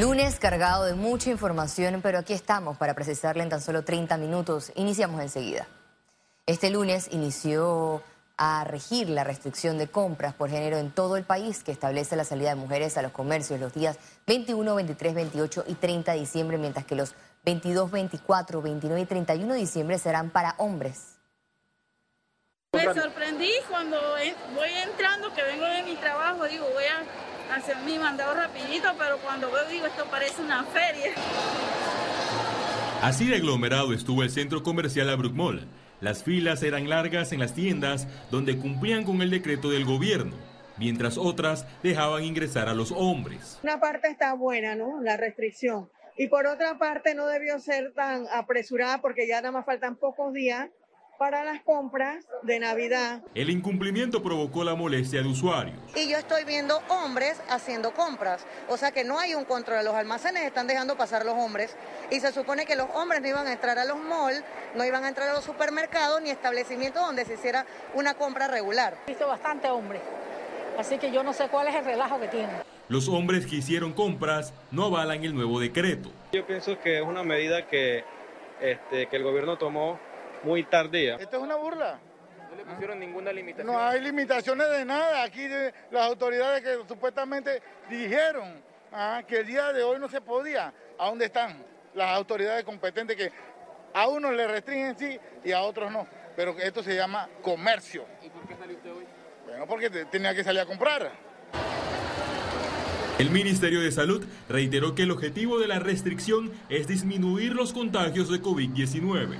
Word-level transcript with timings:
Lunes 0.00 0.40
cargado 0.40 0.86
de 0.86 0.94
mucha 0.94 1.30
información, 1.30 2.00
pero 2.02 2.18
aquí 2.18 2.32
estamos 2.32 2.76
para 2.76 2.94
precisarle 2.94 3.44
en 3.44 3.48
tan 3.48 3.60
solo 3.60 3.84
30 3.84 4.16
minutos. 4.16 4.72
Iniciamos 4.74 5.20
enseguida. 5.20 5.68
Este 6.46 6.68
lunes 6.70 7.08
inició 7.12 8.02
a 8.36 8.64
regir 8.64 9.08
la 9.08 9.22
restricción 9.22 9.78
de 9.78 9.86
compras 9.86 10.34
por 10.34 10.50
género 10.50 10.78
en 10.78 10.90
todo 10.90 11.16
el 11.16 11.22
país 11.22 11.62
que 11.62 11.70
establece 11.70 12.16
la 12.16 12.24
salida 12.24 12.48
de 12.48 12.56
mujeres 12.56 12.98
a 12.98 13.02
los 13.02 13.12
comercios 13.12 13.60
los 13.60 13.72
días 13.72 13.96
21, 14.26 14.74
23, 14.74 15.14
28 15.14 15.64
y 15.68 15.74
30 15.74 16.12
de 16.12 16.18
diciembre, 16.18 16.58
mientras 16.58 16.84
que 16.84 16.96
los 16.96 17.14
22, 17.44 17.92
24, 17.92 18.62
29 18.62 19.00
y 19.00 19.06
31 19.06 19.52
de 19.52 19.60
diciembre 19.60 19.98
serán 20.00 20.30
para 20.30 20.56
hombres. 20.58 21.18
Me 22.72 22.82
sorprendí 22.92 23.52
cuando 23.70 23.96
voy 24.56 24.70
entrando, 24.70 25.32
que 25.32 25.42
vengo 25.44 25.64
de 25.64 25.84
mi 25.84 25.94
trabajo, 25.94 26.42
digo, 26.46 26.66
voy 26.74 26.84
a 26.84 27.33
hacer 27.52 27.76
mi 27.84 27.98
mandado 27.98 28.34
rapidito, 28.34 28.88
pero 28.98 29.18
cuando 29.18 29.50
veo, 29.50 29.66
digo, 29.68 29.86
esto 29.86 30.04
parece 30.10 30.42
una 30.42 30.64
feria. 30.64 31.12
Así 33.02 33.26
de 33.26 33.36
aglomerado 33.36 33.92
estuvo 33.92 34.22
el 34.22 34.30
centro 34.30 34.62
comercial 34.62 35.10
Abruc 35.10 35.34
Mall. 35.34 35.68
Las 36.00 36.22
filas 36.22 36.62
eran 36.62 36.88
largas 36.88 37.32
en 37.32 37.40
las 37.40 37.54
tiendas 37.54 38.08
donde 38.30 38.58
cumplían 38.58 39.04
con 39.04 39.22
el 39.22 39.30
decreto 39.30 39.70
del 39.70 39.84
gobierno, 39.84 40.36
mientras 40.78 41.18
otras 41.18 41.66
dejaban 41.82 42.24
ingresar 42.24 42.68
a 42.68 42.74
los 42.74 42.92
hombres. 42.92 43.58
Una 43.62 43.80
parte 43.80 44.08
está 44.08 44.34
buena, 44.34 44.74
¿no? 44.74 45.00
La 45.02 45.16
restricción. 45.16 45.88
Y 46.16 46.28
por 46.28 46.46
otra 46.46 46.78
parte 46.78 47.14
no 47.14 47.26
debió 47.26 47.58
ser 47.58 47.92
tan 47.92 48.26
apresurada 48.32 49.00
porque 49.00 49.26
ya 49.26 49.36
nada 49.36 49.52
más 49.52 49.66
faltan 49.66 49.96
pocos 49.96 50.32
días 50.32 50.68
para 51.18 51.44
las 51.44 51.62
compras 51.62 52.26
de 52.42 52.58
Navidad. 52.58 53.22
El 53.34 53.50
incumplimiento 53.50 54.22
provocó 54.22 54.64
la 54.64 54.74
molestia 54.74 55.22
de 55.22 55.28
usuarios. 55.28 55.76
Y 55.94 56.08
yo 56.08 56.18
estoy 56.18 56.44
viendo 56.44 56.80
hombres 56.88 57.40
haciendo 57.48 57.92
compras, 57.92 58.46
o 58.68 58.76
sea 58.76 58.92
que 58.92 59.04
no 59.04 59.18
hay 59.18 59.34
un 59.34 59.44
control. 59.44 59.84
Los 59.84 59.94
almacenes 59.94 60.44
están 60.44 60.66
dejando 60.66 60.96
pasar 60.96 61.24
los 61.24 61.34
hombres 61.34 61.76
y 62.10 62.20
se 62.20 62.32
supone 62.32 62.66
que 62.66 62.76
los 62.76 62.88
hombres 62.94 63.20
no 63.22 63.28
iban 63.28 63.46
a 63.46 63.52
entrar 63.52 63.78
a 63.78 63.84
los 63.84 63.98
malls, 63.98 64.42
no 64.74 64.84
iban 64.84 65.04
a 65.04 65.08
entrar 65.08 65.28
a 65.28 65.32
los 65.34 65.44
supermercados 65.44 66.20
ni 66.22 66.30
establecimientos 66.30 67.04
donde 67.04 67.24
se 67.24 67.34
hiciera 67.34 67.66
una 67.94 68.14
compra 68.14 68.48
regular. 68.48 68.96
He 69.06 69.10
visto 69.10 69.26
bastante 69.26 69.68
hombres, 69.68 70.02
así 70.78 70.98
que 70.98 71.10
yo 71.10 71.22
no 71.22 71.32
sé 71.32 71.48
cuál 71.48 71.68
es 71.68 71.74
el 71.74 71.84
relajo 71.84 72.20
que 72.20 72.28
tienen. 72.28 72.56
Los 72.88 73.08
hombres 73.08 73.46
que 73.46 73.56
hicieron 73.56 73.94
compras 73.94 74.52
no 74.70 74.84
avalan 74.84 75.24
el 75.24 75.34
nuevo 75.34 75.58
decreto. 75.58 76.10
Yo 76.32 76.46
pienso 76.46 76.78
que 76.80 76.98
es 76.98 77.02
una 77.02 77.22
medida 77.22 77.66
que, 77.66 78.04
este, 78.60 79.06
que 79.06 79.16
el 79.16 79.22
gobierno 79.22 79.56
tomó 79.56 79.98
muy 80.44 80.64
tardía. 80.64 81.16
Esto 81.16 81.36
es 81.38 81.42
una 81.42 81.56
burla. 81.56 81.98
No 82.50 82.56
le 82.56 82.64
pusieron 82.64 83.00
ninguna 83.00 83.32
limitación. 83.32 83.66
No 83.66 83.78
hay 83.78 84.00
limitaciones 84.00 84.70
de 84.70 84.84
nada. 84.84 85.22
Aquí 85.24 85.46
las 85.90 86.06
autoridades 86.06 86.62
que 86.62 86.86
supuestamente 86.86 87.62
dijeron 87.88 88.62
ah, 88.92 89.22
que 89.26 89.40
el 89.40 89.46
día 89.46 89.72
de 89.72 89.82
hoy 89.82 89.98
no 89.98 90.08
se 90.08 90.20
podía. 90.20 90.72
¿A 90.98 91.08
dónde 91.08 91.26
están 91.26 91.64
las 91.94 92.10
autoridades 92.16 92.64
competentes 92.64 93.16
que 93.16 93.32
a 93.92 94.08
unos 94.08 94.34
le 94.34 94.46
restringen 94.46 94.96
sí 94.98 95.18
y 95.44 95.52
a 95.52 95.62
otros 95.62 95.90
no? 95.90 96.06
Pero 96.36 96.56
esto 96.58 96.82
se 96.82 96.94
llama 96.94 97.28
comercio. 97.42 98.04
¿Y 98.22 98.28
por 98.28 98.46
qué 98.46 98.56
salió 98.56 98.76
usted 98.76 98.92
hoy? 98.92 99.06
Bueno, 99.46 99.66
porque 99.66 99.90
tenía 99.90 100.34
que 100.34 100.42
salir 100.42 100.60
a 100.60 100.66
comprar. 100.66 101.12
El 103.18 103.30
Ministerio 103.30 103.80
de 103.80 103.92
Salud 103.92 104.24
reiteró 104.48 104.96
que 104.96 105.04
el 105.04 105.12
objetivo 105.12 105.60
de 105.60 105.68
la 105.68 105.78
restricción 105.78 106.50
es 106.68 106.88
disminuir 106.88 107.52
los 107.52 107.72
contagios 107.72 108.28
de 108.28 108.42
COVID-19. 108.42 109.38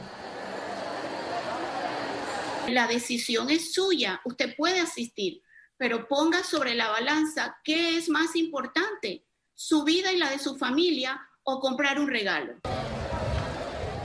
La 2.68 2.86
decisión 2.86 3.50
es 3.50 3.74
suya, 3.74 4.20
usted 4.24 4.54
puede 4.56 4.80
asistir, 4.80 5.42
pero 5.76 6.08
ponga 6.08 6.42
sobre 6.42 6.74
la 6.74 6.88
balanza 6.88 7.56
qué 7.62 7.98
es 7.98 8.08
más 8.08 8.36
importante, 8.36 9.24
su 9.54 9.84
vida 9.84 10.12
y 10.12 10.18
la 10.18 10.30
de 10.30 10.38
su 10.38 10.56
familia 10.56 11.20
o 11.42 11.60
comprar 11.60 12.00
un 12.00 12.08
regalo. 12.08 12.54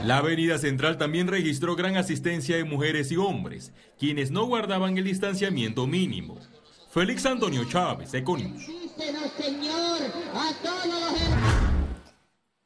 La 0.04 0.18
Avenida 0.18 0.58
Central 0.58 0.98
también 0.98 1.26
registró 1.26 1.76
gran 1.76 1.96
asistencia 1.96 2.56
de 2.56 2.64
mujeres 2.64 3.10
y 3.12 3.16
hombres, 3.16 3.72
quienes 3.98 4.30
no 4.30 4.44
guardaban 4.44 4.96
el 4.98 5.04
distanciamiento 5.04 5.86
mínimo. 5.86 6.38
Félix 6.90 7.24
Antonio 7.26 7.64
Chávez, 7.64 8.12
Econius. 8.14 8.66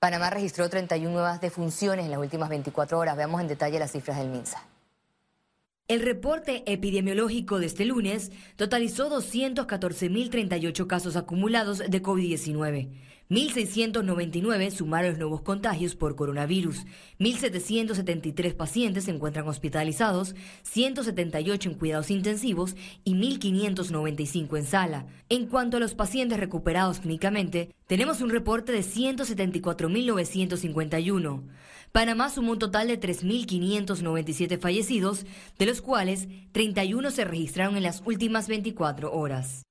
Panamá 0.00 0.30
registró 0.30 0.68
31 0.68 1.10
nuevas 1.10 1.40
defunciones 1.40 2.04
en 2.04 2.10
las 2.10 2.20
últimas 2.20 2.48
24 2.48 2.98
horas. 2.98 3.16
Veamos 3.16 3.40
en 3.40 3.48
detalle 3.48 3.78
las 3.78 3.92
cifras 3.92 4.18
del 4.18 4.28
MINSA. 4.28 4.62
El 5.86 6.00
reporte 6.00 6.62
epidemiológico 6.64 7.58
de 7.58 7.66
este 7.66 7.84
lunes 7.84 8.32
totalizó 8.56 9.10
214.038 9.10 10.86
casos 10.86 11.14
acumulados 11.14 11.80
de 11.80 12.02
COVID-19. 12.02 12.88
1.699 13.28 14.70
sumaron 14.70 15.10
los 15.10 15.18
nuevos 15.18 15.42
contagios 15.42 15.94
por 15.94 16.16
coronavirus. 16.16 16.86
1.773 17.18 18.54
pacientes 18.54 19.04
se 19.04 19.10
encuentran 19.10 19.46
hospitalizados, 19.46 20.34
178 20.62 21.68
en 21.68 21.74
cuidados 21.74 22.10
intensivos 22.10 22.76
y 23.04 23.14
1.595 23.14 24.56
en 24.56 24.64
sala. 24.64 25.04
En 25.28 25.48
cuanto 25.48 25.76
a 25.76 25.80
los 25.80 25.94
pacientes 25.94 26.40
recuperados 26.40 27.00
clínicamente, 27.00 27.74
tenemos 27.86 28.22
un 28.22 28.30
reporte 28.30 28.72
de 28.72 28.80
174.951. 28.80 31.42
Panamá 31.94 32.28
sumó 32.28 32.50
un 32.50 32.58
total 32.58 32.88
de 32.88 32.98
3.597 32.98 34.58
fallecidos, 34.58 35.24
de 35.60 35.66
los 35.66 35.80
cuales 35.80 36.26
31 36.50 37.12
se 37.12 37.24
registraron 37.24 37.76
en 37.76 37.84
las 37.84 38.02
últimas 38.04 38.48
24 38.48 39.12
horas. 39.12 39.62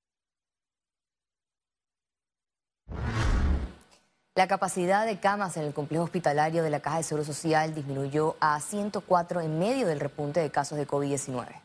La 4.34 4.48
capacidad 4.48 5.04
de 5.04 5.20
camas 5.20 5.58
en 5.58 5.64
el 5.64 5.74
complejo 5.74 6.04
hospitalario 6.04 6.62
de 6.62 6.70
la 6.70 6.80
Caja 6.80 6.96
de 6.96 7.02
Seguro 7.02 7.26
Social 7.26 7.74
disminuyó 7.74 8.36
a 8.40 8.58
104 8.58 9.42
en 9.42 9.58
medio 9.58 9.86
del 9.86 10.00
repunte 10.00 10.40
de 10.40 10.50
casos 10.50 10.78
de 10.78 10.86
COVID-19. 10.86 11.60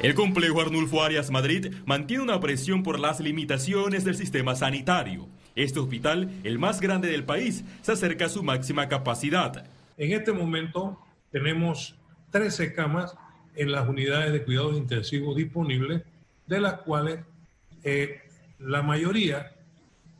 El 0.00 0.16
complejo 0.16 0.60
Arnulfo 0.60 1.00
Arias 1.00 1.30
Madrid 1.30 1.72
mantiene 1.86 2.24
una 2.24 2.40
presión 2.40 2.82
por 2.82 2.98
las 2.98 3.20
limitaciones 3.20 4.02
del 4.02 4.16
sistema 4.16 4.56
sanitario. 4.56 5.28
Este 5.54 5.80
hospital, 5.80 6.30
el 6.44 6.58
más 6.58 6.80
grande 6.80 7.08
del 7.08 7.24
país, 7.24 7.64
se 7.82 7.92
acerca 7.92 8.26
a 8.26 8.30
su 8.30 8.42
máxima 8.42 8.88
capacidad. 8.88 9.66
En 9.98 10.12
este 10.12 10.32
momento 10.32 10.98
tenemos 11.30 11.94
13 12.30 12.72
camas 12.72 13.14
en 13.54 13.70
las 13.70 13.86
unidades 13.86 14.32
de 14.32 14.44
cuidados 14.44 14.76
intensivos 14.76 15.36
disponibles, 15.36 16.02
de 16.46 16.60
las 16.60 16.74
cuales 16.80 17.20
eh, 17.84 18.22
la 18.58 18.82
mayoría 18.82 19.52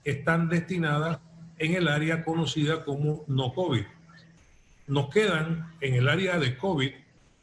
están 0.04 0.50
destinadas 0.50 1.18
en 1.58 1.74
el 1.74 1.88
área 1.88 2.24
conocida 2.24 2.84
como 2.84 3.24
no 3.26 3.54
COVID. 3.54 3.84
Nos 4.86 5.08
quedan 5.08 5.72
en 5.80 5.94
el 5.94 6.08
área 6.08 6.38
de 6.38 6.58
COVID 6.58 6.90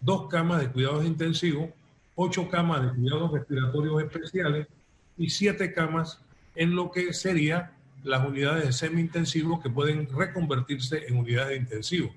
dos 0.02 0.30
camas 0.30 0.62
de 0.62 0.70
cuidados 0.70 1.06
intensivos, 1.06 1.70
ocho 2.16 2.50
camas 2.50 2.84
de 2.84 2.94
cuidados 2.94 3.32
respiratorios 3.32 4.04
especiales 4.04 4.68
y 5.18 5.30
siete 5.32 5.74
camas 5.74 6.22
en 6.56 6.76
lo 6.76 6.92
que 6.92 7.14
sería 7.14 7.72
las 8.04 8.26
unidades 8.26 8.66
de 8.66 8.74
semi-intensivos 8.74 9.62
que 9.62 9.70
pueden 9.70 10.08
reconvertirse 10.10 11.08
en 11.08 11.18
unidades 11.18 11.50
de 11.50 11.58
intensivo. 11.58 12.14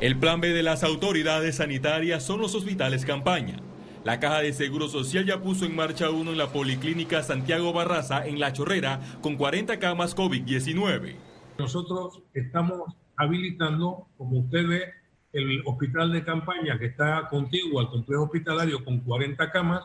El 0.00 0.18
plan 0.18 0.40
B 0.40 0.48
de 0.48 0.62
las 0.62 0.82
autoridades 0.82 1.56
sanitarias 1.56 2.22
son 2.22 2.40
los 2.40 2.54
hospitales 2.54 3.04
campaña. 3.04 3.60
La 4.04 4.20
Caja 4.20 4.40
de 4.40 4.52
Seguro 4.52 4.88
Social 4.88 5.24
ya 5.24 5.40
puso 5.40 5.64
en 5.64 5.74
marcha 5.74 6.10
uno 6.10 6.32
en 6.32 6.38
la 6.38 6.52
Policlínica 6.52 7.22
Santiago 7.22 7.72
Barraza 7.72 8.26
en 8.26 8.38
La 8.38 8.52
Chorrera 8.52 9.00
con 9.22 9.36
40 9.36 9.78
camas 9.78 10.14
COVID-19. 10.14 11.14
Nosotros 11.58 12.20
estamos 12.34 12.94
habilitando, 13.16 14.08
como 14.18 14.40
usted 14.40 14.66
ve, 14.66 14.92
el 15.32 15.62
hospital 15.64 16.12
de 16.12 16.22
campaña 16.22 16.78
que 16.78 16.86
está 16.86 17.28
contiguo 17.30 17.80
al 17.80 17.88
complejo 17.88 18.24
hospitalario 18.24 18.84
con 18.84 19.00
40 19.00 19.50
camas. 19.50 19.84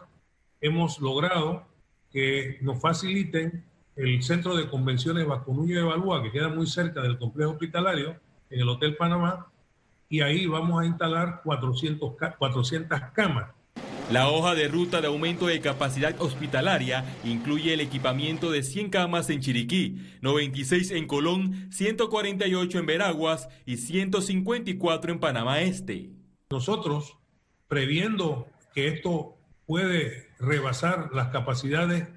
Hemos 0.59 0.99
logrado 0.99 1.65
que 2.11 2.57
nos 2.61 2.81
faciliten 2.81 3.63
el 3.99 4.23
centro 4.23 4.55
de 4.55 4.69
convenciones 4.69 5.27
Baconuño 5.27 5.75
de 5.75 5.83
Balúa, 5.83 6.23
que 6.23 6.31
queda 6.31 6.47
muy 6.47 6.67
cerca 6.67 7.01
del 7.01 7.17
complejo 7.17 7.51
hospitalario, 7.51 8.15
en 8.49 8.61
el 8.61 8.69
Hotel 8.69 8.95
Panamá, 8.95 9.47
y 10.07 10.21
ahí 10.21 10.47
vamos 10.47 10.81
a 10.81 10.85
instalar 10.85 11.41
400, 11.43 12.13
400 12.37 13.01
camas. 13.13 13.51
La 14.09 14.29
hoja 14.29 14.55
de 14.55 14.69
ruta 14.69 15.01
de 15.01 15.07
aumento 15.07 15.47
de 15.47 15.59
capacidad 15.59 16.15
hospitalaria 16.19 17.03
incluye 17.25 17.73
el 17.73 17.81
equipamiento 17.81 18.51
de 18.51 18.63
100 18.63 18.89
camas 18.89 19.29
en 19.29 19.41
Chiriquí, 19.41 19.97
96 20.21 20.91
en 20.91 21.05
Colón, 21.05 21.67
148 21.69 22.79
en 22.79 22.85
Veraguas 22.85 23.49
y 23.65 23.77
154 23.77 25.11
en 25.11 25.19
Panamá 25.19 25.61
Este. 25.61 26.09
Nosotros, 26.49 27.17
previendo 27.67 28.47
que 28.73 28.87
esto 28.87 29.35
puede 29.67 30.29
rebasar 30.39 31.09
las 31.13 31.27
capacidades 31.27 32.07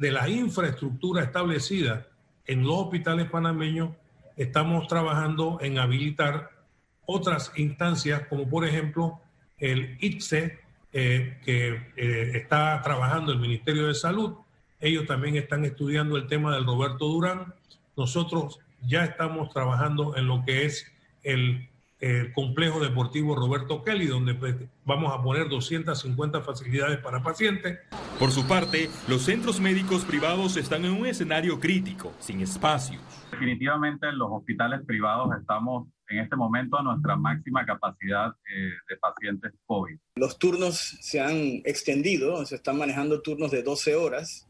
de 0.00 0.10
la 0.10 0.28
infraestructura 0.30 1.22
establecida 1.22 2.06
en 2.46 2.62
los 2.62 2.78
hospitales 2.78 3.28
panameños, 3.28 3.90
estamos 4.34 4.88
trabajando 4.88 5.58
en 5.60 5.78
habilitar 5.78 6.50
otras 7.04 7.52
instancias, 7.56 8.26
como 8.28 8.48
por 8.48 8.66
ejemplo 8.66 9.20
el 9.58 9.98
ITSE, 10.00 10.58
eh, 10.92 11.38
que 11.44 11.92
eh, 11.96 12.30
está 12.34 12.80
trabajando 12.82 13.30
el 13.30 13.38
Ministerio 13.38 13.86
de 13.86 13.94
Salud, 13.94 14.36
Ellos 14.80 15.06
también 15.06 15.36
están 15.36 15.66
estudiando 15.66 16.16
el 16.16 16.26
tema 16.26 16.54
del 16.54 16.64
Roberto 16.64 17.06
Durán. 17.06 17.52
Nosotros 17.94 18.58
ya 18.80 19.04
estamos 19.04 19.52
trabajando 19.52 20.16
en 20.16 20.26
lo 20.26 20.42
que 20.46 20.64
es 20.64 20.90
el, 21.22 21.68
complejo 22.34 22.80
deportivo 22.80 23.36
Roberto 23.36 23.84
Kelly, 23.84 24.06
donde 24.06 24.34
pues, 24.34 24.56
vamos 24.84 25.12
a 25.12 25.22
poner 25.22 25.48
250 25.48 26.40
facilidades 26.40 26.98
para 26.98 27.22
pacientes. 27.22 27.78
Por 28.18 28.30
su 28.30 28.46
parte, 28.46 28.88
los 29.06 29.22
centros 29.22 29.60
médicos 29.60 30.04
privados 30.04 30.56
están 30.56 30.84
en 30.84 30.92
un 30.92 31.06
escenario 31.06 31.60
crítico, 31.60 32.12
sin 32.18 32.40
espacios. 32.40 33.02
Definitivamente 33.30 34.08
en 34.08 34.18
los 34.18 34.28
hospitales 34.30 34.80
privados 34.86 35.28
estamos 35.38 35.88
en 36.08 36.20
este 36.20 36.36
momento 36.36 36.78
a 36.78 36.82
nuestra 36.82 37.16
máxima 37.16 37.64
capacidad 37.66 38.30
eh, 38.30 38.72
de 38.88 38.96
pacientes 38.96 39.52
COVID. 39.66 39.96
Los 40.16 40.38
turnos 40.38 40.76
se 41.00 41.20
han 41.20 41.62
extendido, 41.64 42.44
se 42.46 42.56
están 42.56 42.78
manejando 42.78 43.20
turnos 43.20 43.50
de 43.50 43.62
12 43.62 43.94
horas 43.94 44.46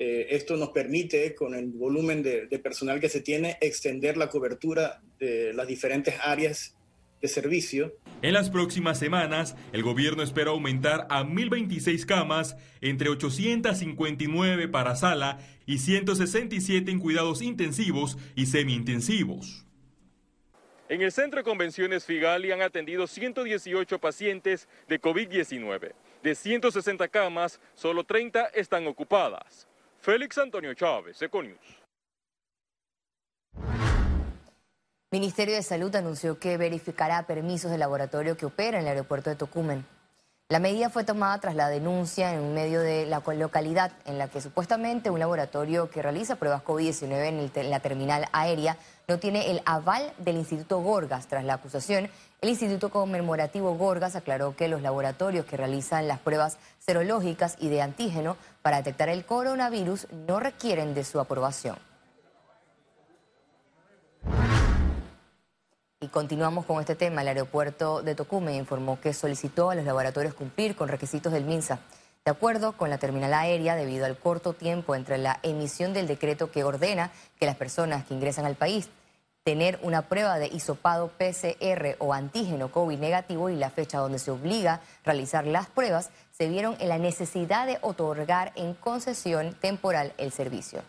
eh, 0.00 0.28
esto 0.36 0.56
nos 0.56 0.68
permite, 0.68 1.34
con 1.34 1.54
el 1.56 1.72
volumen 1.72 2.22
de, 2.22 2.46
personal 2.62 3.00
que 3.00 3.08
se 3.08 3.20
tiene, 3.20 3.58
extender 3.60 4.16
la 4.16 4.28
cobertura 4.28 5.02
de 5.18 5.52
las 5.52 5.66
diferentes 5.66 6.14
áreas 6.22 6.77
de 7.20 7.28
servicio. 7.28 7.94
En 8.22 8.32
las 8.32 8.50
próximas 8.50 8.98
semanas, 8.98 9.56
el 9.72 9.82
gobierno 9.82 10.22
espera 10.22 10.50
aumentar 10.50 11.06
a 11.10 11.22
1.026 11.22 12.04
camas, 12.06 12.56
entre 12.80 13.08
859 13.08 14.68
para 14.68 14.96
sala 14.96 15.38
y 15.66 15.78
167 15.78 16.90
en 16.90 16.98
cuidados 16.98 17.42
intensivos 17.42 18.18
y 18.34 18.46
semi-intensivos. 18.46 19.64
En 20.88 21.02
el 21.02 21.12
Centro 21.12 21.40
de 21.40 21.44
Convenciones 21.44 22.06
Figali 22.06 22.50
han 22.50 22.62
atendido 22.62 23.06
118 23.06 23.98
pacientes 23.98 24.68
de 24.88 25.00
COVID-19. 25.00 25.92
De 26.22 26.34
160 26.34 27.08
camas, 27.08 27.60
solo 27.74 28.04
30 28.04 28.46
están 28.54 28.86
ocupadas. 28.86 29.68
Félix 30.00 30.38
Antonio 30.38 30.72
Chávez, 30.74 31.20
Econius. 31.20 31.77
Ministerio 35.10 35.54
de 35.54 35.62
Salud 35.62 35.96
anunció 35.96 36.38
que 36.38 36.58
verificará 36.58 37.26
permisos 37.26 37.70
de 37.70 37.78
laboratorio 37.78 38.36
que 38.36 38.44
opera 38.44 38.76
en 38.76 38.82
el 38.82 38.90
aeropuerto 38.90 39.30
de 39.30 39.36
Tocumen. 39.36 39.86
La 40.50 40.58
medida 40.58 40.90
fue 40.90 41.02
tomada 41.02 41.38
tras 41.38 41.54
la 41.54 41.70
denuncia 41.70 42.34
en 42.34 42.52
medio 42.52 42.82
de 42.82 43.06
la 43.06 43.22
localidad 43.34 43.92
en 44.04 44.18
la 44.18 44.28
que 44.28 44.42
supuestamente 44.42 45.08
un 45.08 45.18
laboratorio 45.18 45.88
que 45.88 46.02
realiza 46.02 46.36
pruebas 46.36 46.62
COVID-19 46.62 47.50
en, 47.54 47.70
la 47.70 47.80
terminal 47.80 48.26
aérea 48.32 48.76
no 49.08 49.18
tiene 49.18 49.50
el 49.50 49.62
aval 49.64 50.12
del 50.18 50.36
Instituto 50.36 50.80
Gorgas. 50.80 51.26
Tras 51.26 51.44
la 51.44 51.54
acusación, 51.54 52.10
el 52.42 52.48
Instituto 52.50 52.90
Conmemorativo 52.90 53.74
Gorgas 53.76 54.14
aclaró 54.14 54.56
que 54.56 54.68
los 54.68 54.82
laboratorios 54.82 55.46
que 55.46 55.56
realizan 55.56 56.06
las 56.06 56.18
pruebas 56.18 56.58
serológicas 56.80 57.56
y 57.58 57.70
de 57.70 57.80
antígeno 57.80 58.36
para 58.60 58.76
detectar 58.76 59.08
el 59.08 59.24
coronavirus 59.24 60.06
no 60.26 60.38
requieren 60.38 60.92
de 60.92 61.04
su 61.04 61.18
aprobación. 61.18 61.87
Y 66.00 66.06
continuamos 66.06 66.64
con 66.64 66.78
este 66.78 66.94
tema. 66.94 67.22
El 67.22 67.28
aeropuerto 67.28 68.02
de 68.02 68.14
Tocumen 68.14 68.54
informó 68.54 69.00
que 69.00 69.12
solicitó 69.12 69.70
a 69.70 69.74
los 69.74 69.84
laboratorios 69.84 70.32
cumplir 70.32 70.76
con 70.76 70.88
requisitos 70.88 71.32
del 71.32 71.44
MINSA. 71.44 71.80
De 72.24 72.30
acuerdo 72.30 72.76
con 72.76 72.88
la 72.88 72.98
terminal 72.98 73.34
aérea, 73.34 73.74
debido 73.74 74.06
al 74.06 74.16
corto 74.16 74.52
tiempo 74.52 74.94
entre 74.94 75.18
la 75.18 75.40
emisión 75.42 75.92
del 75.92 76.06
decreto 76.06 76.52
que 76.52 76.62
ordena 76.62 77.10
que 77.40 77.46
las 77.46 77.56
personas 77.56 78.04
que 78.04 78.14
ingresan 78.14 78.44
al 78.44 78.54
país 78.54 78.90
tener 79.42 79.80
una 79.82 80.02
prueba 80.02 80.38
de 80.38 80.46
hisopado 80.46 81.08
PCR 81.08 81.96
o 81.98 82.14
antígeno 82.14 82.70
COVID 82.70 82.98
negativo 82.98 83.50
y 83.50 83.56
la 83.56 83.70
fecha 83.70 83.98
donde 83.98 84.20
se 84.20 84.30
obliga 84.30 84.74
a 84.74 84.80
realizar 85.04 85.46
las 85.48 85.66
pruebas, 85.66 86.10
se 86.30 86.48
vieron 86.48 86.76
en 86.78 86.90
la 86.90 86.98
necesidad 86.98 87.66
de 87.66 87.78
otorgar 87.80 88.52
en 88.54 88.74
concesión 88.74 89.54
temporal 89.54 90.12
el 90.18 90.30
servicio. 90.30 90.82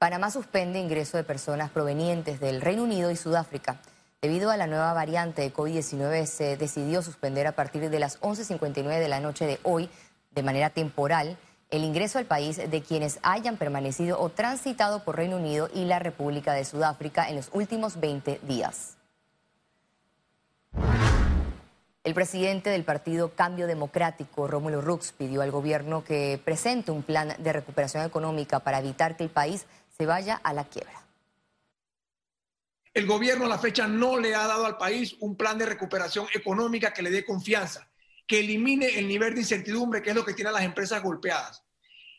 Panamá 0.00 0.30
suspende 0.30 0.78
ingreso 0.78 1.18
de 1.18 1.24
personas 1.24 1.68
provenientes 1.68 2.40
del 2.40 2.62
Reino 2.62 2.84
Unido 2.84 3.10
y 3.10 3.16
Sudáfrica. 3.16 3.82
Debido 4.22 4.50
a 4.50 4.56
la 4.56 4.66
nueva 4.66 4.94
variante 4.94 5.42
de 5.42 5.52
COVID-19 5.52 6.24
se 6.24 6.56
decidió 6.56 7.02
suspender 7.02 7.46
a 7.46 7.52
partir 7.52 7.90
de 7.90 7.98
las 7.98 8.18
11.59 8.22 8.98
de 8.98 9.08
la 9.08 9.20
noche 9.20 9.44
de 9.44 9.60
hoy, 9.62 9.90
de 10.30 10.42
manera 10.42 10.70
temporal, 10.70 11.36
el 11.68 11.84
ingreso 11.84 12.18
al 12.18 12.24
país 12.24 12.56
de 12.56 12.82
quienes 12.82 13.18
hayan 13.22 13.58
permanecido 13.58 14.18
o 14.18 14.30
transitado 14.30 15.04
por 15.04 15.16
Reino 15.16 15.36
Unido 15.36 15.68
y 15.74 15.84
la 15.84 15.98
República 15.98 16.54
de 16.54 16.64
Sudáfrica 16.64 17.28
en 17.28 17.36
los 17.36 17.50
últimos 17.52 18.00
20 18.00 18.40
días. 18.44 18.96
El 22.02 22.14
presidente 22.14 22.70
del 22.70 22.84
partido 22.84 23.34
Cambio 23.34 23.66
Democrático, 23.66 24.48
Rómulo 24.48 24.80
Rux, 24.80 25.12
pidió 25.12 25.42
al 25.42 25.50
gobierno 25.50 26.02
que 26.02 26.40
presente 26.42 26.90
un 26.90 27.02
plan 27.02 27.34
de 27.38 27.52
recuperación 27.52 28.06
económica 28.06 28.60
para 28.60 28.78
evitar 28.78 29.18
que 29.18 29.24
el 29.24 29.28
país 29.28 29.66
se 30.00 30.06
vaya 30.06 30.40
a 30.42 30.54
la 30.54 30.64
quiebra. 30.64 31.06
El 32.94 33.06
gobierno 33.06 33.44
a 33.44 33.48
la 33.48 33.58
fecha 33.58 33.86
no 33.86 34.18
le 34.18 34.34
ha 34.34 34.46
dado 34.46 34.64
al 34.64 34.78
país 34.78 35.14
un 35.20 35.36
plan 35.36 35.58
de 35.58 35.66
recuperación 35.66 36.26
económica 36.32 36.94
que 36.94 37.02
le 37.02 37.10
dé 37.10 37.22
confianza, 37.22 37.86
que 38.26 38.40
elimine 38.40 38.98
el 38.98 39.06
nivel 39.06 39.34
de 39.34 39.42
incertidumbre 39.42 40.00
que 40.00 40.08
es 40.08 40.16
lo 40.16 40.24
que 40.24 40.32
tienen 40.32 40.54
las 40.54 40.62
empresas 40.62 41.02
golpeadas. 41.02 41.62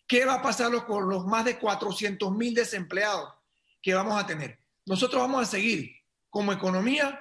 ¿Qué 0.06 0.26
va 0.26 0.36
a 0.36 0.42
pasar 0.44 0.86
con 0.86 1.10
los 1.10 1.26
más 1.26 1.44
de 1.44 1.58
400 1.58 2.32
mil 2.38 2.54
desempleados 2.54 3.34
que 3.82 3.96
vamos 3.96 4.22
a 4.22 4.28
tener? 4.28 4.60
Nosotros 4.86 5.20
vamos 5.20 5.42
a 5.42 5.50
seguir 5.50 5.92
como 6.30 6.54
economía 6.54 7.20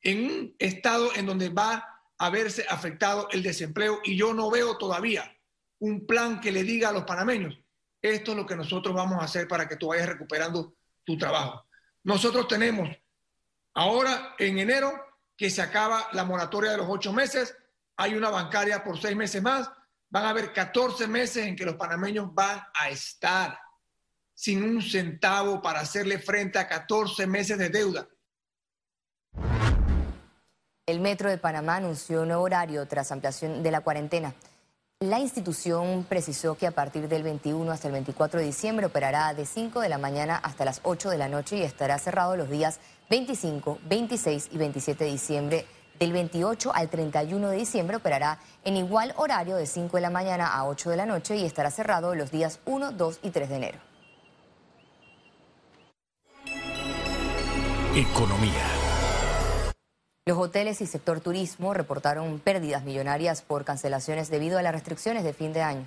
en 0.00 0.24
un 0.24 0.56
estado 0.58 1.14
en 1.16 1.26
donde 1.26 1.50
va 1.50 1.86
a 2.16 2.30
verse 2.30 2.64
afectado 2.70 3.28
el 3.30 3.42
desempleo 3.42 4.00
y 4.04 4.16
yo 4.16 4.32
no 4.32 4.50
veo 4.50 4.78
todavía 4.78 5.36
un 5.80 6.06
plan 6.06 6.40
que 6.40 6.50
le 6.50 6.62
diga 6.62 6.88
a 6.88 6.92
los 6.92 7.04
panameños, 7.04 7.60
esto 8.00 8.30
es 8.32 8.36
lo 8.36 8.46
que 8.46 8.56
nosotros 8.56 8.94
vamos 8.94 9.20
a 9.20 9.24
hacer 9.24 9.48
para 9.48 9.68
que 9.68 9.76
tú 9.76 9.88
vayas 9.88 10.08
recuperando 10.08 10.74
tu 11.04 11.16
trabajo. 11.16 11.66
Nosotros 12.04 12.46
tenemos 12.48 12.88
ahora 13.74 14.34
en 14.38 14.58
enero 14.58 14.92
que 15.36 15.50
se 15.50 15.62
acaba 15.62 16.08
la 16.12 16.24
moratoria 16.24 16.72
de 16.72 16.78
los 16.78 16.86
ocho 16.88 17.12
meses, 17.12 17.56
hay 17.96 18.14
una 18.14 18.30
bancaria 18.30 18.82
por 18.82 19.00
seis 19.00 19.16
meses 19.16 19.42
más, 19.42 19.70
van 20.10 20.24
a 20.24 20.30
haber 20.30 20.52
14 20.52 21.06
meses 21.06 21.46
en 21.46 21.56
que 21.56 21.64
los 21.64 21.76
panameños 21.76 22.32
van 22.34 22.60
a 22.74 22.88
estar 22.88 23.58
sin 24.34 24.62
un 24.62 24.80
centavo 24.80 25.60
para 25.60 25.80
hacerle 25.80 26.18
frente 26.18 26.58
a 26.58 26.68
14 26.68 27.26
meses 27.26 27.58
de 27.58 27.68
deuda. 27.68 28.08
El 30.86 31.00
Metro 31.00 31.28
de 31.28 31.38
Panamá 31.38 31.76
anunció 31.76 32.22
un 32.22 32.28
nuevo 32.28 32.44
horario 32.44 32.86
tras 32.86 33.12
ampliación 33.12 33.62
de 33.62 33.70
la 33.70 33.82
cuarentena. 33.82 34.34
La 35.00 35.20
institución 35.20 36.04
precisó 36.08 36.56
que 36.56 36.66
a 36.66 36.72
partir 36.72 37.06
del 37.06 37.22
21 37.22 37.70
hasta 37.70 37.86
el 37.86 37.92
24 37.92 38.40
de 38.40 38.46
diciembre 38.46 38.86
operará 38.86 39.32
de 39.32 39.46
5 39.46 39.78
de 39.78 39.88
la 39.88 39.96
mañana 39.96 40.34
hasta 40.34 40.64
las 40.64 40.80
8 40.82 41.10
de 41.10 41.18
la 41.18 41.28
noche 41.28 41.56
y 41.56 41.62
estará 41.62 42.00
cerrado 42.00 42.36
los 42.36 42.50
días 42.50 42.80
25, 43.08 43.78
26 43.84 44.48
y 44.50 44.58
27 44.58 45.04
de 45.04 45.10
diciembre. 45.10 45.66
Del 46.00 46.12
28 46.12 46.74
al 46.74 46.88
31 46.88 47.48
de 47.48 47.56
diciembre 47.56 47.98
operará 47.98 48.40
en 48.64 48.76
igual 48.76 49.14
horario 49.18 49.54
de 49.54 49.66
5 49.66 49.98
de 49.98 50.00
la 50.00 50.10
mañana 50.10 50.48
a 50.48 50.66
8 50.66 50.90
de 50.90 50.96
la 50.96 51.06
noche 51.06 51.36
y 51.36 51.44
estará 51.44 51.70
cerrado 51.70 52.16
los 52.16 52.32
días 52.32 52.58
1, 52.64 52.90
2 52.90 53.20
y 53.22 53.30
3 53.30 53.48
de 53.50 53.54
enero. 53.54 53.78
Economía. 57.94 58.77
Los 60.28 60.36
hoteles 60.36 60.82
y 60.82 60.86
sector 60.86 61.22
turismo 61.22 61.72
reportaron 61.72 62.38
pérdidas 62.38 62.84
millonarias 62.84 63.40
por 63.40 63.64
cancelaciones 63.64 64.30
debido 64.30 64.58
a 64.58 64.62
las 64.62 64.74
restricciones 64.74 65.24
de 65.24 65.32
fin 65.32 65.54
de 65.54 65.62
año. 65.62 65.86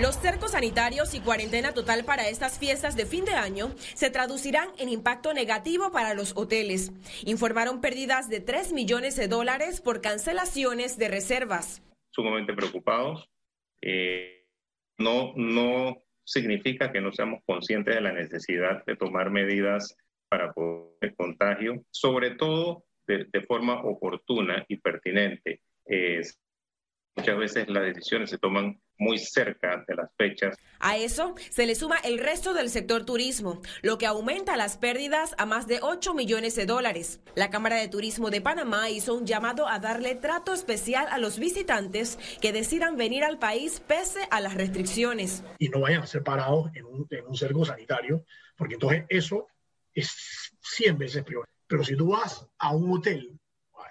Los 0.00 0.16
cercos 0.16 0.52
sanitarios 0.52 1.12
y 1.12 1.20
cuarentena 1.20 1.74
total 1.74 2.06
para 2.06 2.30
estas 2.30 2.58
fiestas 2.58 2.96
de 2.96 3.04
fin 3.04 3.26
de 3.26 3.34
año 3.34 3.74
se 3.92 4.08
traducirán 4.08 4.70
en 4.78 4.88
impacto 4.88 5.34
negativo 5.34 5.92
para 5.92 6.14
los 6.14 6.34
hoteles. 6.34 6.92
Informaron 7.26 7.82
pérdidas 7.82 8.30
de 8.30 8.40
3 8.40 8.72
millones 8.72 9.14
de 9.16 9.28
dólares 9.28 9.82
por 9.82 10.00
cancelaciones 10.00 10.96
de 10.96 11.08
reservas. 11.08 11.82
Sumamente 12.08 12.54
preocupados. 12.54 13.28
Eh, 13.82 14.46
no, 14.96 15.34
no 15.36 16.02
significa 16.24 16.90
que 16.90 17.02
no 17.02 17.12
seamos 17.12 17.42
conscientes 17.44 17.94
de 17.94 18.00
la 18.00 18.12
necesidad 18.12 18.82
de 18.86 18.96
tomar 18.96 19.28
medidas 19.28 19.94
para 20.32 20.50
poder 20.50 20.88
el 21.02 21.14
contagio, 21.14 21.84
sobre 21.90 22.30
todo 22.30 22.86
de, 23.06 23.26
forma 23.46 23.82
oportuna 23.82 24.64
y 24.66 24.78
pertinente. 24.78 25.60
muchas 27.14 27.36
veces 27.36 27.68
las 27.68 27.82
decisiones 27.82 28.30
se 28.30 28.38
toman 28.38 28.80
muy 28.96 29.18
cerca 29.18 29.84
de 29.86 29.94
las 29.94 30.08
fechas. 30.16 30.56
A 30.80 30.96
eso 30.96 31.34
se 31.50 31.66
le 31.66 31.74
suma 31.74 31.98
el 31.98 32.18
resto 32.18 32.54
del 32.54 32.70
sector 32.70 33.04
turismo, 33.04 33.60
lo 33.82 33.98
que 33.98 34.06
aumenta 34.06 34.56
las 34.56 34.78
pérdidas 34.78 35.34
a 35.36 35.44
más 35.44 35.66
de 35.66 35.80
8 35.82 36.14
millones 36.14 36.56
de 36.56 36.64
dólares. 36.64 37.20
La 37.34 37.50
Cámara 37.50 37.76
de 37.76 37.88
Turismo 37.88 38.30
de 38.30 38.40
Panamá 38.40 38.88
hizo 38.88 39.14
un 39.14 39.26
llamado 39.26 39.68
a 39.68 39.80
darle 39.80 40.14
trato 40.14 40.54
especial 40.54 41.08
a 41.10 41.18
los 41.18 41.38
visitantes 41.38 42.18
que 42.40 42.54
decidan 42.54 42.96
venir 42.96 43.22
al 43.22 43.38
país 43.38 43.80
pese 43.86 44.20
a 44.30 44.40
las 44.40 44.54
restricciones. 44.54 45.44
Y 45.58 45.68
no 45.68 45.80
vayan 45.80 46.00
a 46.00 46.06
ser 46.06 46.22
parados 46.22 46.70
en 46.74 46.86
un, 46.86 47.06
en 47.10 47.26
un 47.26 47.36
cerco 47.36 47.66
sanitario, 47.66 48.24
porque 48.56 48.74
entonces 48.74 49.04
eso 49.10 49.48
es 49.94 50.52
100 50.60 50.98
veces 50.98 51.24
peor. 51.24 51.48
Pero 51.66 51.84
si 51.84 51.96
tú 51.96 52.08
vas 52.08 52.46
a 52.58 52.74
un 52.74 52.90
hotel, 52.98 53.38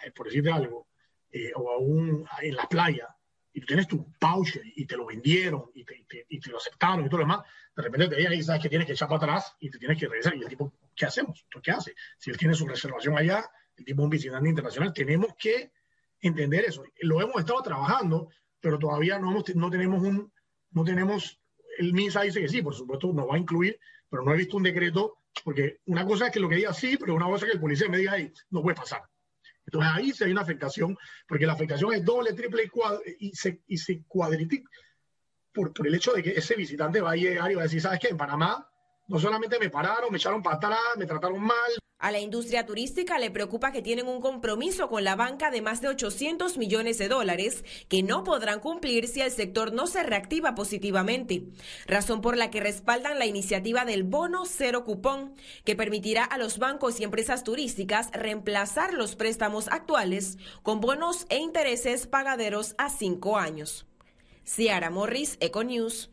eh, 0.06 0.12
por 0.12 0.28
decirte 0.28 0.52
algo, 0.52 0.88
eh, 1.32 1.52
o 1.56 1.72
a 1.72 1.78
un, 1.78 2.28
en 2.42 2.56
la 2.56 2.68
playa, 2.68 3.08
y 3.54 3.60
tú 3.60 3.68
tienes 3.68 3.88
tu 3.88 4.12
pouch 4.20 4.60
y 4.64 4.86
te 4.86 4.96
lo 4.96 5.06
vendieron 5.06 5.72
y 5.74 5.84
te, 5.84 6.06
y 6.30 6.40
te, 6.40 6.50
lo 6.50 6.58
aceptaron 6.58 7.06
y 7.06 7.10
todo 7.10 7.20
lo 7.20 7.24
demás, 7.26 7.46
de 7.76 7.82
repente 7.82 8.08
te 8.08 8.36
y 8.36 8.44
sabes 8.44 8.62
que 8.62 8.70
tienes 8.70 8.88
que 8.88 8.94
echar 8.94 9.10
para 9.10 9.18
atrás 9.18 9.56
y 9.60 9.70
te 9.70 9.78
tienes 9.78 9.98
que 9.98 10.08
regresar. 10.08 10.36
Y 10.36 10.42
el 10.42 10.48
tipo, 10.48 10.74
¿qué 10.96 11.06
hacemos? 11.06 11.46
¿Tú 11.50 11.62
qué 11.62 11.72
hace? 11.72 11.96
Si 12.18 12.30
él 12.30 12.38
tiene 12.38 12.54
su 12.54 12.68
reservación 12.68 13.18
allá, 13.18 13.50
el 13.76 13.86
tipo 13.86 14.02
es 14.02 14.04
un 14.06 14.10
visitante 14.10 14.50
internacional, 14.50 14.94
tenemos 14.94 15.34
que 15.38 15.72
entender 16.22 16.66
eso. 16.66 16.84
Lo 17.02 17.22
hemos 17.22 17.38
estado 17.40 17.62
trabajando, 17.62 18.30
pero 18.60 18.78
todavía 18.78 19.20
no, 19.20 19.32
hemos, 19.32 19.56
no 19.56 19.70
tenemos 19.70 20.02
un, 20.02 20.32
no 20.72 20.84
tenemos, 20.84 21.40
el 21.78 21.94
MINSA 21.94 22.22
dice 22.22 22.42
que 22.42 22.50
sí, 22.50 22.62
por 22.62 22.76
supuesto 22.76 23.12
nos 23.12 23.28
va 23.28 23.36
a 23.36 23.40
incluir, 23.40 23.80
pero 24.10 24.24
no 24.24 24.34
he 24.34 24.38
visto 24.38 24.58
un 24.58 24.64
decreto, 24.64 25.18
porque 25.44 25.80
una 25.86 26.06
cosa 26.06 26.28
es 26.28 26.32
que 26.32 26.40
lo 26.40 26.50
que 26.50 26.56
diga 26.56 26.74
sí, 26.74 26.98
pero 26.98 27.16
una 27.16 27.26
cosa 27.26 27.46
es 27.46 27.52
que 27.52 27.56
el 27.56 27.62
policía 27.62 27.90
me 27.90 27.98
diga, 27.98 28.14
ahí, 28.14 28.32
no 28.50 28.62
puede 28.62 28.76
pasar. 28.76 29.02
Entonces 29.66 29.92
ahí 29.94 30.12
se 30.12 30.26
hay 30.26 30.32
una 30.32 30.42
afectación, 30.42 30.98
porque 31.28 31.46
la 31.46 31.54
afectación 31.54 31.94
es 31.94 32.04
doble, 32.04 32.34
triple 32.34 32.64
y, 33.20 33.28
y 33.28 33.36
se, 33.36 33.62
y 33.68 33.78
se 33.78 34.04
por, 35.54 35.74
por 35.74 35.88
el 35.88 35.96
hecho 35.96 36.14
de 36.14 36.24
que 36.24 36.32
ese 36.32 36.56
visitante 36.56 37.02
va 37.02 37.12
a 37.12 37.16
llegar 37.16 37.52
y 37.52 37.56
va 37.56 37.62
a 37.62 37.66
decir, 37.66 37.82
¿sabes 37.82 38.00
qué? 38.00 38.10
En 38.10 38.18
Panamá 38.18 38.71
no 39.08 39.20
solamente 39.20 39.60
me 39.60 39.70
pararon, 39.70 40.12
me 40.12 40.18
echaron 40.18 40.42
para 40.42 40.56
atrás, 40.58 40.80
me 40.98 41.06
trataron 41.06 41.42
mal. 41.42 41.72
A 42.02 42.12
la 42.12 42.20
industria 42.20 42.66
turística 42.66 43.20
le 43.20 43.30
preocupa 43.30 43.72
que 43.72 43.84
tienen 43.84 44.08
un 44.08 44.22
compromiso 44.22 44.90
con 44.90 45.04
la 45.04 45.16
banca 45.16 45.52
de 45.52 45.62
más 45.62 45.82
de 45.82 45.90
800 45.90 46.58
millones 46.58 46.98
de 46.98 47.08
dólares 47.08 47.64
que 47.90 48.02
no 48.02 48.24
podrán 48.24 48.60
cumplir 48.60 49.08
si 49.08 49.22
el 49.22 49.30
sector 49.30 49.72
no 49.72 49.86
se 49.86 50.02
reactiva 50.02 50.56
positivamente, 50.56 51.44
razón 51.86 52.22
por 52.22 52.38
la 52.38 52.50
que 52.50 52.60
respaldan 52.60 53.20
la 53.20 53.28
iniciativa 53.28 53.86
del 53.86 54.02
bono 54.02 54.46
cero 54.48 54.84
cupón, 54.84 55.36
que 55.64 55.76
permitirá 55.76 56.24
a 56.24 56.40
los 56.40 56.58
bancos 56.58 57.00
y 57.00 57.04
empresas 57.04 57.44
turísticas 57.44 58.10
reemplazar 58.14 58.96
los 58.96 59.16
préstamos 59.16 59.68
actuales 59.68 60.40
con 60.64 60.82
bonos 60.82 61.28
e 61.30 61.38
intereses 61.38 62.08
pagaderos 62.08 62.74
a 62.80 62.90
cinco 62.90 63.38
años. 63.38 63.86
Ciara 64.44 64.90
Morris, 64.90 65.38
Econews. 65.40 66.11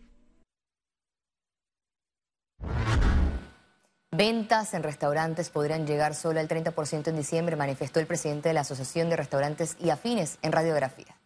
Ventas 4.18 4.74
en 4.74 4.82
restaurantes 4.82 5.48
podrían 5.48 5.86
llegar 5.86 6.12
solo 6.12 6.40
al 6.40 6.48
30% 6.48 7.06
en 7.06 7.16
diciembre, 7.16 7.54
manifestó 7.54 8.00
el 8.00 8.06
presidente 8.08 8.48
de 8.48 8.54
la 8.54 8.62
Asociación 8.62 9.08
de 9.10 9.16
Restaurantes 9.16 9.76
y 9.78 9.90
Afines 9.90 10.40
en 10.42 10.50
Radiografía. 10.50 11.16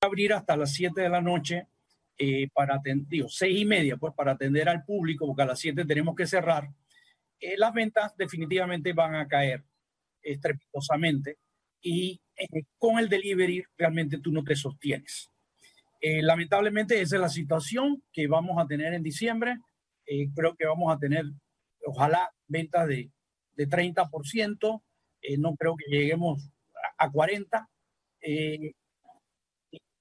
Abrir 0.00 0.34
hasta 0.34 0.56
las 0.56 0.72
7 0.74 1.00
de 1.00 1.08
la 1.08 1.20
noche 1.20 1.66
eh, 2.16 2.48
para 2.54 2.76
atender, 2.76 3.24
6 3.28 3.58
y 3.58 3.64
media, 3.64 3.96
pues 3.96 4.14
para 4.14 4.30
atender 4.30 4.68
al 4.68 4.84
público, 4.84 5.26
porque 5.26 5.42
a 5.42 5.46
las 5.46 5.58
7 5.58 5.84
tenemos 5.86 6.14
que 6.14 6.24
cerrar. 6.24 6.68
Eh, 7.40 7.56
las 7.56 7.72
ventas 7.72 8.16
definitivamente 8.16 8.92
van 8.92 9.16
a 9.16 9.26
caer 9.26 9.64
estrepitosamente 10.22 11.38
y 11.80 12.20
eh, 12.36 12.62
con 12.78 12.98
el 12.98 13.08
delivery 13.08 13.64
realmente 13.76 14.20
tú 14.20 14.30
no 14.30 14.44
te 14.44 14.54
sostienes. 14.54 15.32
Lamentablemente 16.00 17.00
esa 17.00 17.16
es 17.16 17.22
la 17.22 17.28
situación 17.28 18.02
que 18.12 18.28
vamos 18.28 18.62
a 18.62 18.66
tener 18.66 18.94
en 18.94 19.02
diciembre 19.02 19.58
eh, 20.10 20.30
creo 20.34 20.56
que 20.56 20.66
vamos 20.66 20.94
a 20.94 20.98
tener, 20.98 21.26
ojalá, 21.84 22.30
ventas 22.46 22.88
de, 22.88 23.10
de 23.56 23.68
30%, 23.68 24.82
eh, 25.20 25.36
no 25.36 25.54
creo 25.54 25.76
que 25.76 25.84
lleguemos 25.94 26.50
a, 26.96 27.10
40%. 27.10 27.68
Eh, 28.22 28.72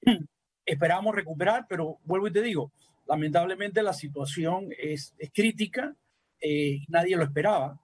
esperamos 0.66 1.14
recuperar, 1.14 1.66
pero 1.68 2.00
vuelvo 2.06 2.30
y 2.30 2.32
te 2.32 2.42
digo, 2.42 2.72
lamentablemente 3.06 3.84
la 3.84 3.94
situación 3.94 4.70
es 4.78 5.14
crítica, 5.34 5.94
nadie 6.88 7.18
lo 7.18 7.24
esperaba. 7.24 7.82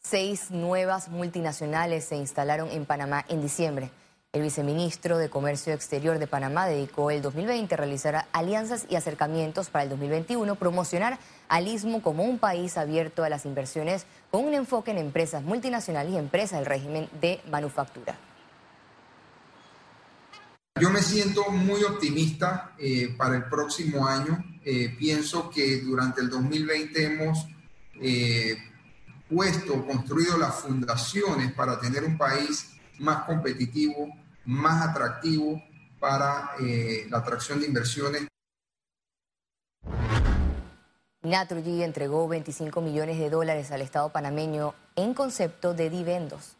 Seis 0.00 0.50
nuevas 0.50 1.08
multinacionales 1.08 2.04
se 2.04 2.16
instalaron 2.16 2.70
en 2.70 2.86
Panamá 2.86 3.24
en 3.28 3.40
diciembre. 3.40 3.90
El 4.36 4.42
viceministro 4.42 5.16
de 5.16 5.30
Comercio 5.30 5.72
Exterior 5.72 6.18
de 6.18 6.26
Panamá 6.26 6.66
dedicó 6.66 7.10
el 7.10 7.22
2020 7.22 7.72
a 7.72 7.78
realizar 7.78 8.26
alianzas 8.34 8.84
y 8.90 8.94
acercamientos 8.94 9.70
para 9.70 9.84
el 9.84 9.88
2021, 9.88 10.56
promocionar 10.56 11.18
al 11.48 11.66
Istmo 11.66 12.02
como 12.02 12.22
un 12.22 12.38
país 12.38 12.76
abierto 12.76 13.24
a 13.24 13.30
las 13.30 13.46
inversiones 13.46 14.04
con 14.30 14.44
un 14.44 14.52
enfoque 14.52 14.90
en 14.90 14.98
empresas 14.98 15.42
multinacionales 15.42 16.12
y 16.12 16.18
empresas 16.18 16.58
del 16.58 16.66
régimen 16.66 17.08
de 17.18 17.40
manufactura. 17.50 18.18
Yo 20.78 20.90
me 20.90 21.00
siento 21.00 21.50
muy 21.50 21.82
optimista 21.84 22.74
eh, 22.78 23.14
para 23.16 23.36
el 23.36 23.44
próximo 23.44 24.06
año. 24.06 24.44
Eh, 24.62 24.94
pienso 24.98 25.48
que 25.48 25.80
durante 25.80 26.20
el 26.20 26.28
2020 26.28 27.06
hemos 27.06 27.46
eh, 28.02 28.58
puesto, 29.30 29.86
construido 29.86 30.36
las 30.36 30.56
fundaciones 30.56 31.54
para 31.54 31.80
tener 31.80 32.04
un 32.04 32.18
país 32.18 32.76
más 32.98 33.24
competitivo, 33.24 34.14
más 34.46 34.88
atractivo 34.88 35.62
para 35.98 36.52
eh, 36.60 37.06
la 37.10 37.18
atracción 37.18 37.60
de 37.60 37.66
inversiones. 37.66 38.26
Naturgy 41.22 41.82
entregó 41.82 42.28
25 42.28 42.80
millones 42.80 43.18
de 43.18 43.28
dólares 43.30 43.72
al 43.72 43.82
Estado 43.82 44.10
panameño 44.10 44.74
en 44.94 45.12
concepto 45.12 45.74
de 45.74 45.90
dividendos. 45.90 46.56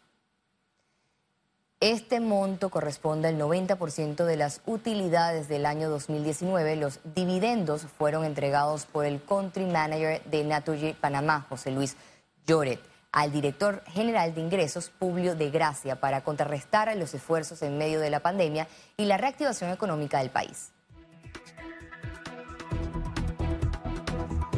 Este 1.79 2.19
monto 2.19 2.69
corresponde 2.69 3.29
al 3.29 3.37
90% 3.37 4.25
de 4.25 4.35
las 4.35 4.61
utilidades 4.65 5.47
del 5.47 5.65
año 5.65 5.89
2019. 5.89 6.75
Los 6.75 6.99
dividendos 7.15 7.83
fueron 7.83 8.25
entregados 8.25 8.85
por 8.85 9.05
el 9.05 9.23
country 9.23 9.65
manager 9.65 10.21
de 10.25 10.43
Naturgy 10.43 10.93
Panamá, 10.93 11.45
José 11.47 11.71
Luis 11.71 11.95
Lloret 12.47 12.81
al 13.11 13.31
director 13.31 13.83
general 13.87 14.35
de 14.35 14.41
ingresos, 14.41 14.89
Publio 14.89 15.35
de 15.35 15.49
Gracia, 15.49 15.99
para 15.99 16.21
contrarrestar 16.21 16.95
los 16.97 17.13
esfuerzos 17.13 17.61
en 17.61 17.77
medio 17.77 17.99
de 17.99 18.09
la 18.09 18.19
pandemia 18.19 18.67
y 18.97 19.05
la 19.05 19.17
reactivación 19.17 19.71
económica 19.71 20.19
del 20.19 20.29
país. 20.29 20.71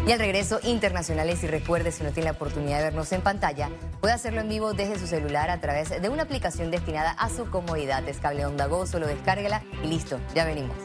Y 0.10 0.12
al 0.12 0.18
regreso, 0.18 0.60
internacionales, 0.64 1.44
y 1.44 1.48
recuerde, 1.48 1.92
si 1.92 2.04
no 2.04 2.12
tiene 2.12 2.32
la 2.32 2.36
oportunidad 2.36 2.80
de 2.80 2.86
vernos 2.86 3.12
en 3.12 3.22
pantalla, 3.22 3.70
puede 4.02 4.16
hacerlo 4.16 4.42
en 4.42 4.50
vivo 4.50 4.74
desde 4.74 4.98
su 4.98 5.06
celular 5.06 5.52
a 5.52 5.62
través 5.62 6.02
de 6.02 6.10
una 6.10 6.24
aplicación 6.24 6.72
destinada 6.72 7.12
a 7.12 7.30
su 7.30 7.52
comodidad. 7.52 8.08
Es 8.10 8.18
cable 8.18 8.46
onda 8.48 8.66
Go, 8.66 8.88
solo 8.88 9.06
descárguela 9.06 9.62
y 9.84 9.88
listo, 9.88 10.20
ya 10.34 10.46
venimos. 10.46 10.76